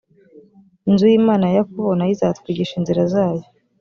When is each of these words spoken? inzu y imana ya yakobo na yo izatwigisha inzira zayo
inzu 0.89 1.05
y 1.11 1.15
imana 1.21 1.45
ya 1.47 1.53
yakobo 1.57 1.89
na 1.95 2.05
yo 2.07 2.11
izatwigisha 2.15 2.73
inzira 2.79 3.01
zayo 3.13 3.45